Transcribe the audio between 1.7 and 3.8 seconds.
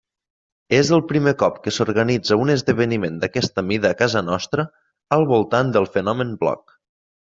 s'organitza un esdeveniment d'aquesta